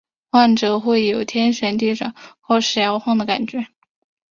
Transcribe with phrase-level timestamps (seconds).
[0.31, 3.67] 患者会有天旋地转或是摇晃的感觉。